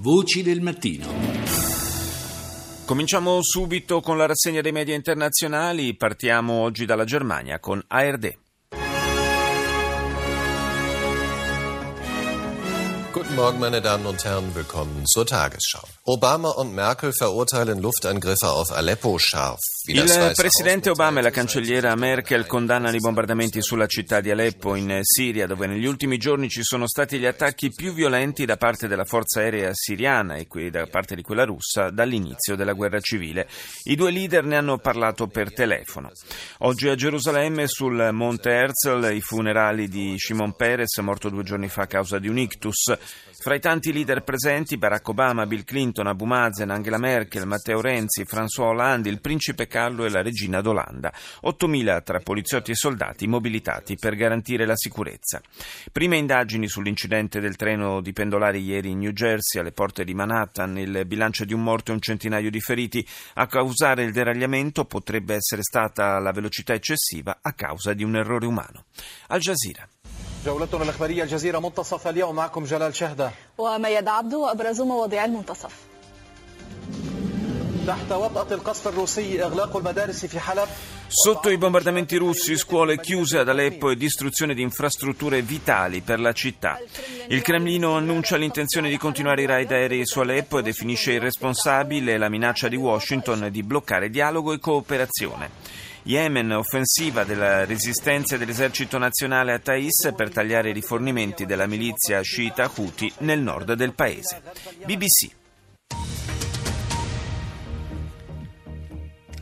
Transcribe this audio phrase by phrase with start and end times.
[0.00, 1.08] Voci del mattino.
[2.84, 5.96] Cominciamo subito con la rassegna dei media internazionali.
[5.96, 8.38] Partiamo oggi dalla Germania con ARD.
[13.38, 15.86] Morgen, meine Damen und Herren, willkommen zur Tagesschau.
[16.06, 19.60] Obama und Merkel verurteilen Luftangriffe auf Aleppo scharf.
[19.86, 24.98] Il presidente Obama e la cancelliera Merkel condannano i bombardamenti sulla città di Aleppo in
[25.02, 29.04] Siria, dove negli ultimi giorni ci sono stati gli attacchi più violenti da parte della
[29.04, 33.48] forza aerea siriana e da parte di quella russa dall'inizio della guerra civile.
[33.84, 36.10] I due leader ne hanno parlato per telefono.
[36.58, 41.82] Oggi a Gerusalemme, sul Monte Herzl, i funerali di Shimon Peres, morto due giorni fa
[41.82, 42.92] a causa di un ictus.
[43.48, 48.26] Fra i tanti leader presenti, Barack Obama, Bill Clinton, Abu Mazen, Angela Merkel, Matteo Renzi,
[48.26, 51.10] François Hollande, il principe Carlo e la regina d'Olanda.
[51.44, 55.40] 8.000 tra poliziotti e soldati mobilitati per garantire la sicurezza.
[55.90, 60.76] Prime indagini sull'incidente del treno di pendolari ieri in New Jersey, alle porte di Manhattan.
[60.76, 63.02] Il bilancio di un morto e un centinaio di feriti.
[63.36, 68.44] A causare il deragliamento potrebbe essere stata la velocità eccessiva a causa di un errore
[68.44, 68.84] umano.
[69.28, 69.88] Al Jazeera.
[70.45, 75.73] جولتنا الإخبارية الجزيرة منتصف اليوم معكم جلال شهدة ومياد عبدو أبرز مواضيع المنتصف
[77.87, 80.67] تحت وطأة القصف الروسي إغلاق المدارس في حلب
[81.15, 86.31] Sotto i bombardamenti russi, scuole chiuse ad Aleppo e distruzione di infrastrutture vitali per la
[86.31, 86.79] città.
[87.27, 92.29] Il Cremlino annuncia l'intenzione di continuare i raid aerei su Aleppo e definisce irresponsabile la
[92.29, 95.51] minaccia di Washington di bloccare dialogo e cooperazione.
[96.08, 102.70] Yemen, offensiva della resistenza dell'esercito nazionale a Thais per tagliare i rifornimenti della milizia sciita
[102.74, 104.40] Houthi nel nord del paese.
[104.86, 105.30] BBC.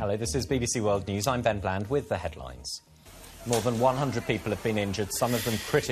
[0.00, 1.27] Hello, this is BBC World News.
[1.27, 2.83] I'm Ben Bland with the headlines.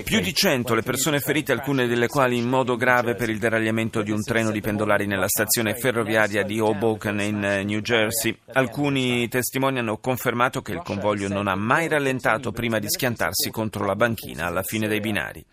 [0.03, 4.03] Più di 100 le persone ferite, alcune delle quali in modo grave per il deragliamento
[4.03, 8.37] di un treno di pendolari nella stazione ferroviaria di Hoboken in eh, New Jersey.
[8.55, 13.87] Alcuni testimoni hanno confermato che il convoglio non ha mai rallentato prima di schiantarsi contro
[13.87, 15.45] la banchina alla fine dei binari.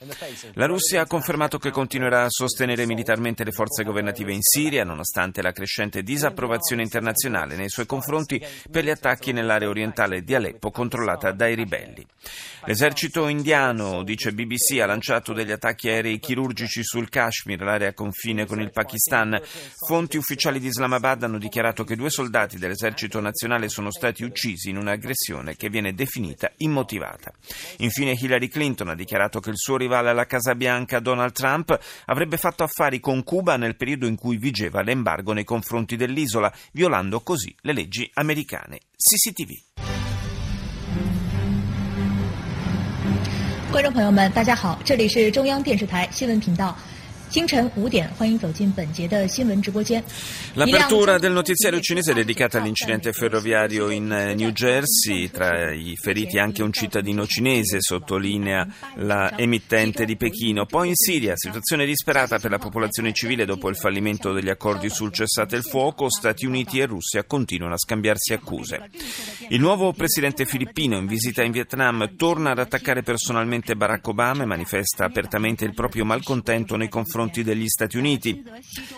[0.53, 5.43] La Russia ha confermato che continuerà a sostenere militarmente le forze governative in Siria, nonostante
[5.43, 11.31] la crescente disapprovazione internazionale nei suoi confronti per gli attacchi nell'area orientale di Aleppo controllata
[11.31, 12.05] dai ribelli ribelli.
[12.65, 18.61] L'esercito indiano, dice BBC, ha lanciato degli attacchi aerei chirurgici sul Kashmir, l'area confine con
[18.61, 19.39] il Pakistan.
[19.87, 24.77] Fonti ufficiali di Islamabad hanno dichiarato che due soldati dell'esercito nazionale sono stati uccisi in
[24.77, 27.31] un'aggressione che viene definita immotivata.
[27.77, 32.37] Infine Hillary Clinton ha dichiarato che il suo rivale alla Casa Bianca, Donald Trump, avrebbe
[32.37, 37.53] fatto affari con Cuba nel periodo in cui vigeva l'embargo nei confronti dell'isola, violando così
[37.61, 38.79] le leggi americane.
[39.01, 39.70] CCTV.
[43.71, 46.75] 观众朋友们，大家好，这里是中央电视台新闻频道。
[47.30, 50.02] 清晨五点，欢迎走进本节的新闻直播间。
[50.54, 56.62] L'apertura del notiziario cinese è dedicata all'incidente ferroviario in eh, New Jersey, tra i feriti anche
[56.62, 58.66] un cittadino cinese, sottolinea
[58.98, 60.66] la emittente di Pechino.
[60.66, 65.12] Poi in Siria, situazione disperata per la popolazione civile dopo il fallimento degli accordi sul
[65.12, 68.88] cessate il fuoco, Stati Uniti e Russia continuano a scambiarsi accuse.
[69.48, 74.46] Il nuovo presidente filippino in visita in Vietnam torna ad attaccare personalmente Barack Obama e
[74.46, 78.43] manifesta apertamente il proprio malcontento nei confronti confronti degli Stati Uniti.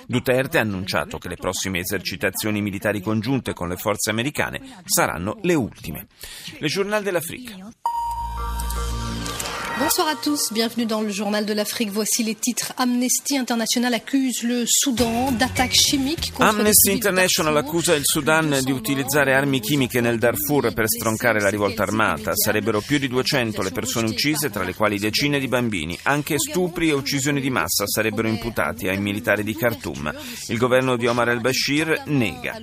[0.08, 5.54] Duterte ha annunciato che le prossime esercitazioni militari congiunte con le forze americane saranno le
[5.54, 6.08] ultime.
[6.60, 7.72] Le Journal dell'Africa.
[9.84, 11.90] Bonsoir à tous, bienvenue dans le journal de l'Afrique.
[11.92, 12.72] Voici les titres.
[12.78, 19.34] Amnesty International accuse le Sudan d'attaques chimiques contre Amnesty International accusa il Sudan di utilizzare
[19.34, 22.34] armi chimiche nel Darfur per stroncare la rivolta armata.
[22.34, 26.00] Sarebbero più di 200 le persone uccise, tra le quali decine di bambini.
[26.04, 30.14] Anche stupri e uccisioni di massa sarebbero imputati ai militari di Khartoum.
[30.48, 32.58] Il governo di Omar el-Bashir nega.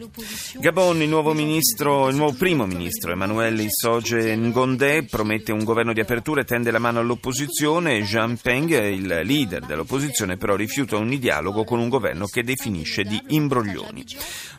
[0.54, 6.00] Gabon, il nuovo, ministro, il nuovo primo ministro Emanuele Isoge Ngondè promette un governo di
[6.00, 11.64] apertura e tende la mano all'opposizione, Jean Peng, il leader dell'opposizione, però rifiuta ogni dialogo
[11.64, 14.04] con un governo che definisce di imbroglioni.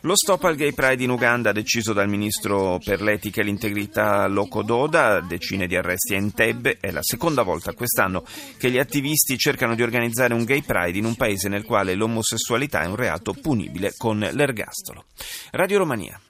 [0.02, 5.20] Lo stop al Gay Pride in Uganda, deciso dal ministro per l'etica e l'integrità Lokododa,
[5.20, 8.22] decine di arresti a Entebbe, è la seconda volta quest'anno
[8.58, 12.82] che gli attivisti cercano di organizzare un Gay Pride in un paese nel quale l'omosessualità
[12.82, 15.06] è un reato punibile con l'ergastolo.
[15.52, 16.20] Radio Romania.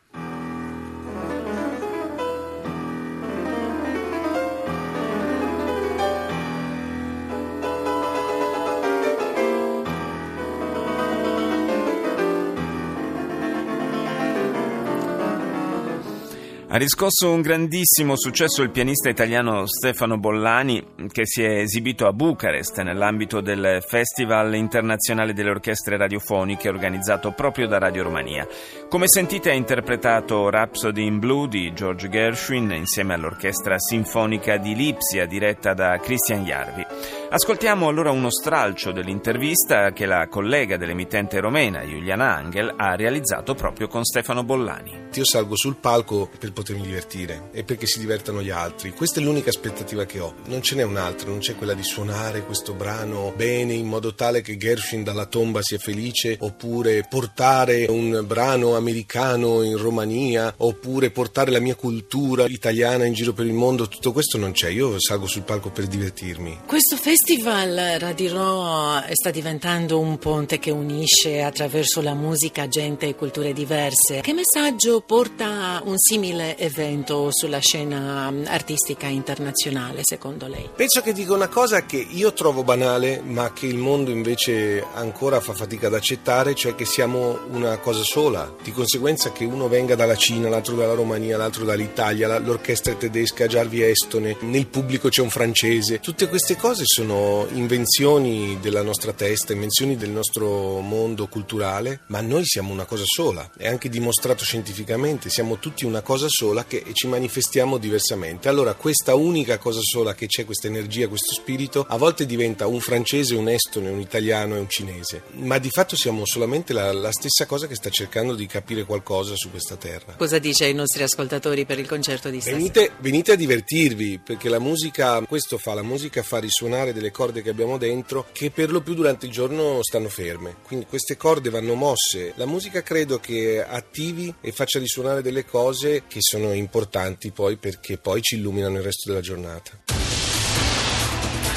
[16.75, 22.15] Ha riscosso un grandissimo successo il pianista italiano Stefano Bollani che si è esibito a
[22.15, 28.49] Bucarest nell'ambito del Festival internazionale delle orchestre radiofoniche organizzato proprio da Radio Romania.
[28.89, 35.27] Come sentite ha interpretato Rhapsody in Blue di George Gershwin insieme all'orchestra sinfonica di Lipsia
[35.27, 36.87] diretta da Christian Jarvi.
[37.35, 43.89] Ascoltiamo allora uno stralcio dell'intervista che la collega dell'emittente romena Juliana Angel ha realizzato proprio
[43.89, 45.09] con Stefano Bollani.
[45.15, 48.93] Io salgo sul palco per potermi divertire e perché si divertano gli altri.
[48.93, 50.35] Questa è l'unica aspettativa che ho.
[50.49, 54.43] Non ce n'è un'altra, non c'è quella di suonare questo brano bene in modo tale
[54.43, 61.51] che Gershwin dalla tomba sia felice, oppure portare un brano americano in Romania, oppure portare
[61.51, 63.89] la mia cultura italiana in giro per il mondo.
[63.89, 64.69] Tutto questo non c'è.
[64.69, 66.61] Io salgo sul palco per divertirmi.
[66.67, 73.53] Questo festival Radirò sta diventando un ponte che unisce attraverso la musica gente e culture
[73.53, 74.21] diverse.
[74.21, 80.69] Che messaggio porta un simile evento sulla scena artistica internazionale, secondo lei?
[80.75, 85.41] Penso che dica una cosa che io trovo banale, ma che il mondo invece ancora
[85.41, 88.53] fa fatica ad accettare, cioè che siamo una cosa sola.
[88.63, 93.83] Di conseguenza che uno venga dalla Cina, l'altro dalla Romania, l'altro dall'Italia, l'orchestra tedesca, Jarvi
[93.83, 96.01] Estone, nel pubblico c'è un francese.
[96.01, 97.12] Tutte queste cose sono
[97.53, 103.51] invenzioni della nostra testa, invenzioni del nostro mondo culturale, ma noi siamo una cosa sola.
[103.57, 108.49] È anche dimostrato scientificamente, siamo tutti una cosa sola sola che ci manifestiamo diversamente.
[108.49, 112.81] Allora questa unica cosa sola che c'è, questa energia, questo spirito, a volte diventa un
[112.81, 117.13] francese, un estone, un italiano e un cinese, ma di fatto siamo solamente la, la
[117.13, 120.15] stessa cosa che sta cercando di capire qualcosa su questa terra.
[120.17, 122.57] Cosa dice ai nostri ascoltatori per il concerto di stasera?
[122.57, 127.43] Venite, venite a divertirvi, perché la musica, questo fa, la musica fa risuonare delle corde
[127.43, 130.57] che abbiamo dentro che per lo più durante il giorno stanno ferme.
[130.63, 132.33] Quindi queste corde vanno mosse.
[132.37, 137.99] La musica credo che attivi e faccia risuonare delle cose che sono importanti poi perché
[137.99, 139.71] poi ci illuminano il resto della giornata.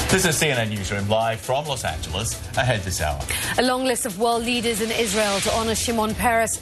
[0.09, 2.37] This is CNN Newsroom live from Los Angeles.
[2.55, 3.19] Ahead this hour.
[3.57, 6.61] A long list of world leaders in Israel to honor Shimon Peres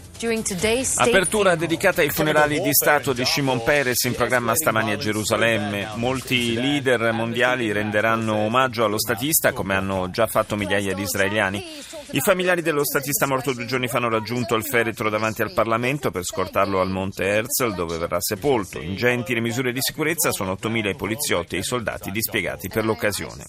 [1.01, 5.89] Apertura dedicata ai funerali di Stato di Shimon Peres in programma stamani a Gerusalemme.
[5.95, 11.65] Molti leader mondiali renderanno omaggio allo statista come hanno già fatto migliaia di israeliani.
[12.11, 16.11] I familiari dello statista morto due giorni fa hanno raggiunto il feretro davanti al Parlamento
[16.11, 18.79] per scortarlo al Monte Herzl dove verrà sepolto.
[18.79, 23.45] Ingenti le misure di sicurezza sono 8.000 i poliziotti e i soldati dispiegati per l'occasione.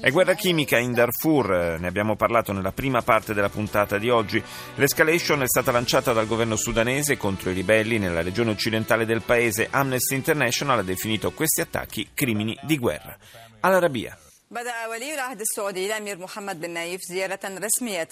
[0.00, 4.42] È guerra chimica in Darfur, ne abbiamo parlato nella prima parte della puntata di oggi.
[4.74, 9.21] L'escalation è stata lanciata lanciata dal governo sudanese contro i ribelli nella regione occidentale del
[9.21, 13.15] paese, Amnesty International ha definito questi attacchi crimini di guerra.
[13.59, 14.17] Al-Arabia.
[14.49, 18.07] بدأ ولي العهد السعودي الأمير محمد بن نايف زيارة رسمية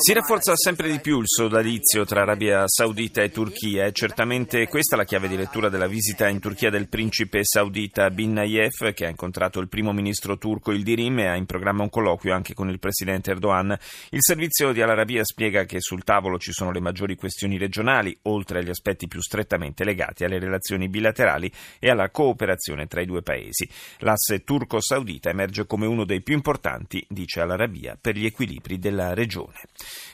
[0.00, 4.94] si rafforza sempre di più il sodalizio tra Arabia Saudita e Turchia e certamente questa
[4.94, 9.04] è la chiave di lettura della visita in Turchia del principe saudita Bin Nayef che
[9.04, 12.54] ha incontrato il primo ministro turco il Dirim e ha in programma un colloquio anche
[12.54, 13.76] con il presidente Erdogan.
[14.08, 18.60] Il servizio di Al-Arabia spiega che sul tavolo ci sono le maggiori questioni regionali oltre
[18.60, 23.68] agli aspetti più strettamente legati alle relazioni bilaterali e alla cooperazione tra i due paesi.
[23.98, 29.60] L'asse turco-saudita emerge come uno dei più importanti, dice Al-Arabia, per gli equilibri della regione.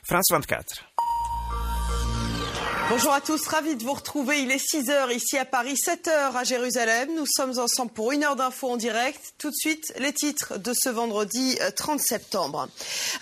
[0.02, 0.94] France 24.
[2.90, 4.42] Bonjour à tous, ravi de vous retrouver.
[4.42, 7.08] Il est 6 heures ici à Paris, 7 heures à Jérusalem.
[7.16, 9.32] Nous sommes ensemble pour une heure d'infos en direct.
[9.38, 12.69] Tout de suite, les titres de ce vendredi 30 euh, septembre.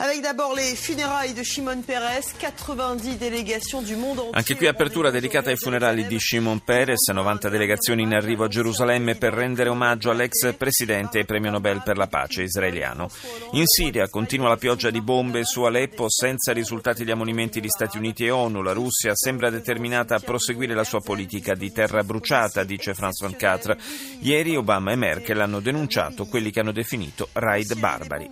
[0.00, 4.32] Avec d'abord les funérailles de Shimon Peres, 90 délégations du monde entier.
[4.34, 9.14] Anche qui apertura dedicata ai funerali di Shimon Peres, 90 delegazioni in arrivo a Gerusalemme
[9.14, 13.08] per rendere omaggio all'ex presidente e premio Nobel per la pace israeliano.
[13.52, 17.96] In Siria continua la pioggia di bombe su Aleppo senza risultati di ammonimenti di Stati
[17.96, 18.60] Uniti e ONU.
[18.60, 23.76] La Russia sembra determinata a proseguire la sua politica di terra bruciata, dice France 24.
[24.20, 28.28] Ieri Obama e Merkel hanno denunciato quelli che hanno definito raid barbari.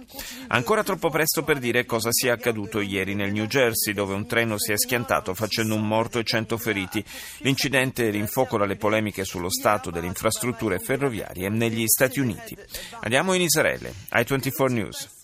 [0.48, 4.58] Ancora troppo presto per dire cosa sia accaduto ieri nel New Jersey, dove un treno
[4.58, 7.04] si è schiantato facendo un morto e cento feriti.
[7.38, 12.56] L'incidente rinfocola le polemiche sullo stato delle infrastrutture ferroviarie negli Stati Uniti.
[13.00, 13.92] Andiamo in Israele.
[14.12, 15.19] I24 News.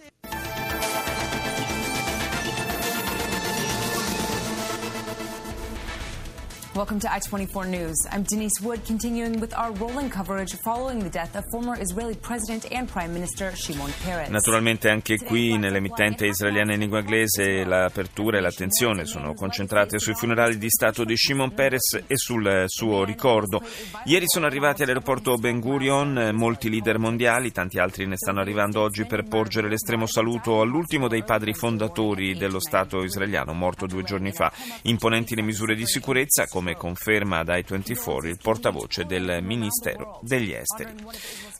[6.76, 7.96] Welcome to I-24 News.
[8.10, 12.70] I'm Denise Wood, continuing with our rolling coverage following the death of former Israeli President
[12.70, 14.28] and Prime Minister Shimon Peres.
[14.28, 20.58] Naturalmente anche qui nell'emittente israeliana in lingua inglese l'apertura e l'attenzione sono concentrate sui funerali
[20.58, 23.62] di Stato di Shimon Peres e sul suo ricordo.
[24.04, 29.06] Ieri sono arrivati all'aeroporto Ben Gurion molti leader mondiali, tanti altri ne stanno arrivando oggi
[29.06, 34.52] per porgere l'estremo saluto all'ultimo dei padri fondatori dello Stato israeliano, morto due giorni fa.
[34.82, 40.52] Imponenti le misure di sicurezza come come conferma dai 24 il portavoce del Ministero degli
[40.52, 40.94] Esteri.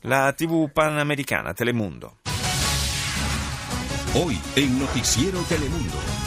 [0.02, 2.16] La TV panamericana Telemundo.
[4.14, 6.25] Hoy el noticiero Telemundo.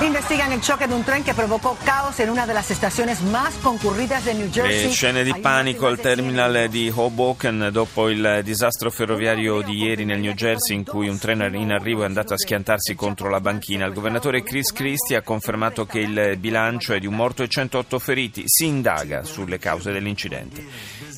[0.00, 3.54] Investigan el choque de un tren que provocó caos en una de las estaciones más
[3.62, 4.88] concurridas de New Jersey.
[4.88, 10.18] Le scene di panico al terminal di Hoboken dopo il disastro ferroviario di ieri nel
[10.18, 13.86] New Jersey in cui un treno in arrivo è andato a schiantarsi contro la banchina.
[13.86, 17.98] Il governatore Chris Christie ha confermato che il bilancio è di un morto e 108
[17.98, 18.42] feriti.
[18.46, 20.64] Si indaga sulle cause dell'incidente.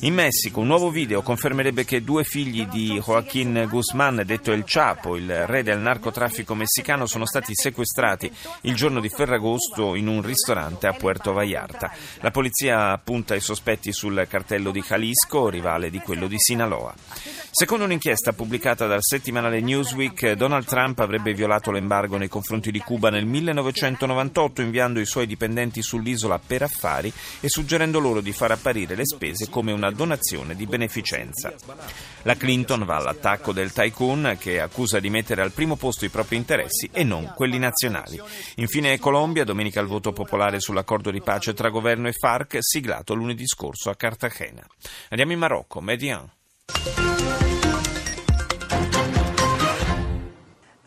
[0.01, 5.15] In Messico un nuovo video confermerebbe che due figli di Joaquín Guzmán, detto El Chapo,
[5.15, 8.31] il re del narcotraffico messicano, sono stati sequestrati
[8.67, 11.89] il giorno di Ferragosto in un ristorante a Puerto Vallarta.
[12.19, 16.93] La polizia punta i sospetti sul cartello di Jalisco, rivale di quello di Sinaloa.
[17.49, 23.09] Secondo un'inchiesta pubblicata dal settimanale Newsweek, Donald Trump avrebbe violato l'embargo nei confronti di Cuba
[23.09, 28.95] nel 1998 inviando i suoi dipendenti sull'isola per affari e suggerendo loro di far apparire
[28.95, 31.53] le spese come una donazione di beneficenza.
[32.23, 36.35] La Clinton va all'attacco del tycoon che accusa di mettere al primo posto i propri
[36.35, 38.21] interessi e non quelli nazionali.
[38.59, 43.45] Infine Colombia, domenica il voto popolare sull'accordo di pace tra governo e FARC siglato lunedì
[43.45, 44.65] scorso a Cartagena.
[45.09, 46.27] Andiamo in Marocco, Median.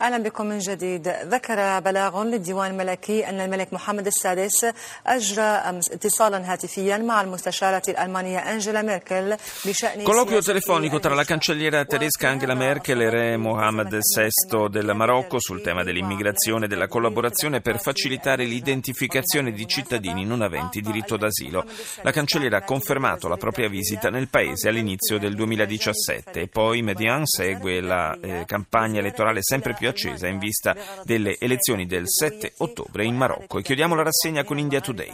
[0.00, 4.66] اهلا بكم من جديد ذكر بلاغ للديوان الملكي ان الملك محمد السادس
[5.06, 9.36] اجرى اتصالا هاتفيا مع المستشاره الالمانيه انجela Merkel
[9.66, 15.40] بشان Colloquio telefonico tra la cancelliera tedesca Angela Merkel e re Mohammed VI del Marocco
[15.40, 21.64] sul tema dell'immigrazione e della collaborazione per facilitare l'identificazione di cittadini non aventi diritto d'asilo.
[22.02, 27.24] La cancelliera ha confermato la propria visita nel paese all'inizio del 2017 e poi Median
[27.24, 33.05] segue la eh, campagna elettorale sempre più accesa in vista delle elezioni del 7 ottobre
[33.05, 33.59] in Marocco.
[33.59, 35.13] E chiudiamo la rassegna con India Today.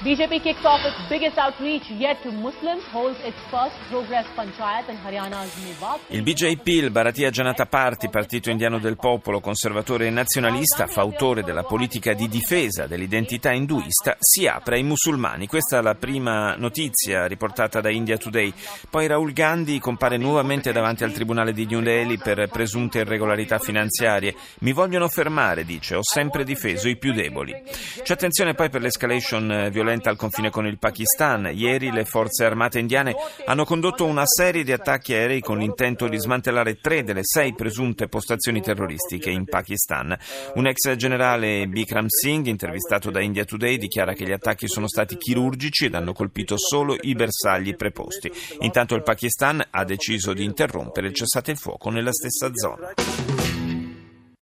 [0.00, 4.96] BJP kicks off its biggest outreach yet to Muslims, holds its first Progress Panchayat in
[5.04, 5.98] Haryana's Mewat.
[6.10, 11.64] Il BJP, il Bharatiya Janata Party, partito indiano del popolo, conservatore e nazionalista, fautore della
[11.64, 15.48] politica di difesa dell'identità induista, si apre ai musulmani.
[15.48, 18.52] Questa è la prima notizia riportata da India Today.
[18.88, 24.32] Poi Raul Gandhi compare nuovamente davanti al tribunale di New Delhi per presunte irregolarità finanziarie.
[24.60, 27.52] Mi vogliono fermare, dice, ho sempre difeso i più deboli.
[28.00, 31.50] C'è attenzione poi per l'escalation violenta violenta al confine con il Pakistan.
[31.50, 33.14] Ieri le forze armate indiane
[33.46, 38.06] hanno condotto una serie di attacchi aerei con l'intento di smantellare tre delle sei presunte
[38.06, 40.14] postazioni terroristiche in Pakistan.
[40.54, 45.16] Un ex generale Bikram Singh, intervistato da India Today, dichiara che gli attacchi sono stati
[45.16, 48.30] chirurgici ed hanno colpito solo i bersagli preposti.
[48.60, 53.47] Intanto il Pakistan ha deciso di interrompere il cessate il fuoco nella stessa zona.